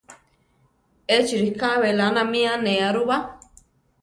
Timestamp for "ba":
3.09-3.17